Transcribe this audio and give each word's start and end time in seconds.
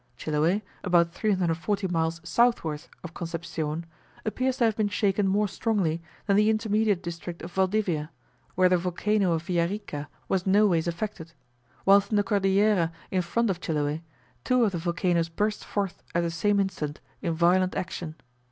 Chiloe, 0.17 0.63
about 0.83 1.13
340 1.13 1.87
miles 1.87 2.21
southward 2.23 2.85
of 3.03 3.13
Concepcion, 3.13 3.85
appears 4.25 4.57
to 4.57 4.63
have 4.65 4.75
been 4.75 4.87
shaken 4.89 5.27
more 5.27 5.47
strongly 5.47 6.01
than 6.25 6.35
the 6.37 6.49
intermediate 6.49 7.03
district 7.03 7.43
of 7.43 7.51
Valdivia, 7.51 8.09
where 8.55 8.67
the 8.67 8.77
volcano 8.77 9.33
of 9.33 9.43
Villarica 9.43 10.07
was 10.27 10.47
noways 10.47 10.87
affected, 10.87 11.33
whilst 11.85 12.09
in 12.09 12.15
the 12.15 12.23
Cordillera 12.23 12.91
in 13.11 13.21
front 13.21 13.51
of 13.51 13.61
Chiloe, 13.61 13.99
two 14.43 14.63
of 14.65 14.71
the 14.71 14.79
volcanos 14.79 15.29
burst 15.29 15.63
forth 15.63 16.01
at 16.15 16.21
the 16.21 16.31
same 16.31 16.59
instant 16.59 16.99
in 17.21 17.35
violent 17.35 17.75
action. 17.75 18.15